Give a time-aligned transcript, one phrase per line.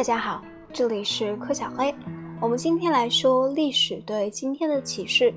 [0.00, 0.42] 大家好，
[0.72, 1.94] 这里是柯小黑。
[2.40, 5.30] 我们今天来说历史对今天的启示：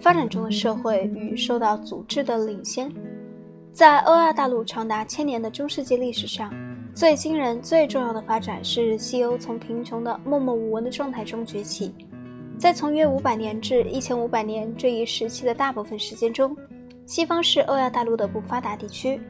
[0.00, 2.92] 发展中的社会与受到组织的领先。
[3.72, 6.52] 在欧亚大陆长达千年的中世纪历史上，
[6.92, 11.94] 最惊人、最重要的发展是西欧从贫穷的默默无闻的状态中崛起。
[12.58, 16.56] 在从约五百年至一千五百年这一时期的大部分时间中，
[17.06, 19.20] 西方是欧亚大陆的不发达地区。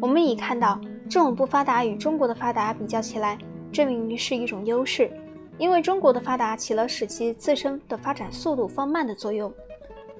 [0.00, 3.36] 我们已看到，这种不发达与中国的发达比较起来，
[3.72, 5.10] 这明明是一种优势，
[5.58, 9.52] 因为中国的发达起了使其自身的发展速度放慢的作用。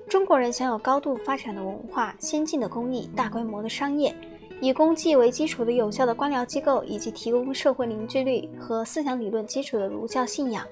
[0.08, 4.14] 中国人享有高度发展的文化、先进的工艺、大规模的商业，
[4.60, 10.64] 以功绩为基础的有效的官僚机构，以及提供社会凝聚力和思想理论基础的儒教信仰。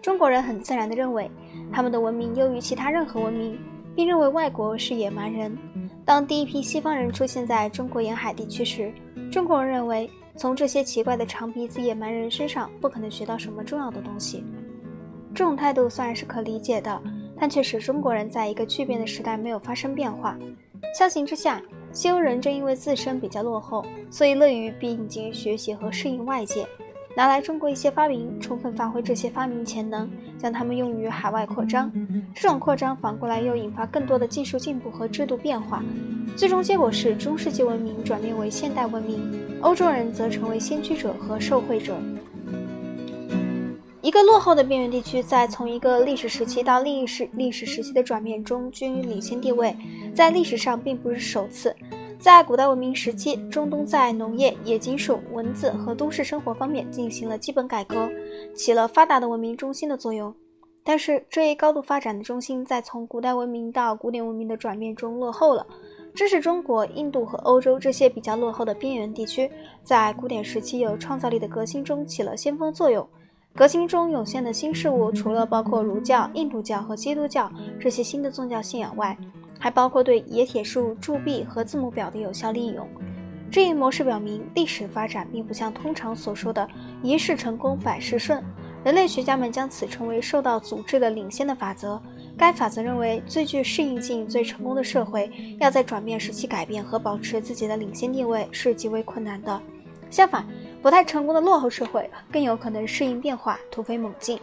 [0.00, 1.30] 中国人很自然地认为，
[1.72, 3.58] 他们的文明优于其他任何文明，
[3.94, 5.56] 并认为外国是野蛮人。
[6.04, 8.92] 当第一批西方人出现在中国沿海地区时，
[9.32, 14.44] 中国人认为，从这些奇怪的长鼻子野蛮人身上不可能学到什么重要的东西。
[15.34, 17.02] 这种态度虽然是可理解的。
[17.36, 20.38] 但却使中国人在一个巨变的时代没有发生变化。
[20.96, 21.60] 相形之下，
[21.92, 26.64] 西欧人正因为自身比较落后，所以乐于并进学习和适应外界，
[27.16, 31.90] 拿来中国一些发明，充分发挥这些发明潜能，将它们用于海外扩张。
[32.34, 35.82] 这种扩张反过来又引发更多的技术进步和制度变化。
[36.36, 39.20] 最终结果是中世纪文明转变为现代文明，
[39.60, 41.96] 欧洲人则成为先驱者和受惠者。
[44.02, 49.74] 一个落后的边缘地区，在从一个历史时期到另一时历史时期的转变中，均领先地位，
[50.12, 51.74] 在历史上并不是首次。
[52.18, 58.08] 在古代文明时期，中东在农业、冶金术、文字和都市生活方面进行了基本改革，
[58.54, 60.34] 起了发达的文明中心的作用。
[60.82, 65.66] 但是，这一高度发展的中心，在从古代文明到古典文明的转变中落后了，
[66.14, 69.50] 这是中国、印度和欧洲这些比较落后的边缘地区，
[69.82, 73.06] 在古典时期有创造力的革新中起了先锋作用。
[73.54, 79.16] 革新中涌现的新事物，除了包括儒教、印度教和基督教这些新的宗教信仰外，
[79.58, 82.88] 还包括对冶铁术、铸币和字母表的有效利用。
[83.50, 86.68] 这一模式表明，历史发展并不像通常所说的
[87.02, 88.42] “一世成功，百事顺”。
[88.84, 92.00] 人类学家们将此称为受到组织的领先的法则。
[92.36, 99.62] 该法则认为，最具适应性、最成功的社会，要在转变时期改变和保持自己的领先地位是极为困难的。
[100.10, 100.44] 相反，
[100.82, 104.38] 不太成功的落后社会更有可能适应变化，突飞猛进。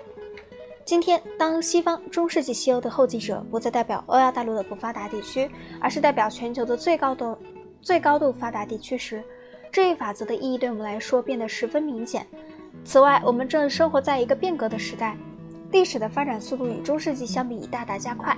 [0.91, 7.37] 今天，当西方中世纪西欧的后继者不再代表欧亚大陆的不发达地区，而是代表全球的最高度、
[7.81, 9.23] 最高度发达地区时，
[9.71, 12.27] 这一法则的意义对我们来说变得十分明显。
[12.83, 15.15] 此外，我们正生活在一个变革的时代，
[15.71, 18.37] 历史的发展速度与中世纪相比已大大加快。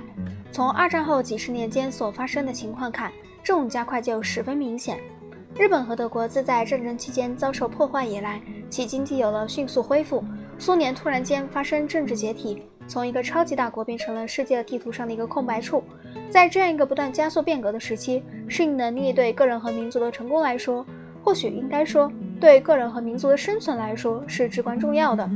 [0.52, 3.10] 从二战后几十年间所发生的情况看，
[3.42, 5.00] 这种加快就十分明显。
[5.56, 8.40] 日本和德国自在战争期间遭受破坏以来，
[8.70, 10.22] 其经济有了迅速恢复。
[10.58, 15.82] 苏联突然间发生政治解体，从一个超级大国变成了世界地图上的一个空白处。
[16.30, 20.84] 在这样一个不断加速变革的时期，适应能力对个人和民族的成功来说，
[21.22, 22.10] 或许应该说
[22.40, 25.28] 对个人和民族的生存来说是至关重要的。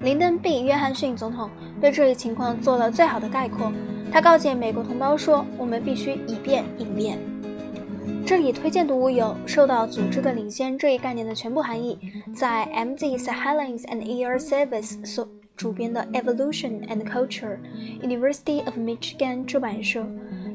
[0.00, 1.48] 林登 ·B· 约翰逊总统
[1.80, 3.72] 对这一情况做了最好的概括。
[4.12, 7.18] 他告诫美国同胞说：“我们必须以变应变。”
[8.26, 11.98] 这里推荐读物有受到组织的领先这一概念的全部含义，
[12.34, 13.18] 在 M.Z.
[13.18, 14.38] Sahelins and E.R.
[14.38, 20.06] Service 所主编的 Evolution and Culture，University of Michigan 出版社，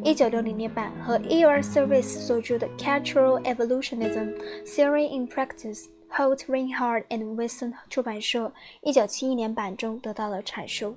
[0.03, 1.61] 一九六零年版和 E.R.
[1.61, 8.51] Service 所著的 Cultural Evolutionism：Theory in Practice，Holt Reinhardt and Wilson 出版社，
[8.81, 10.95] 一九七一年版中得到了阐述。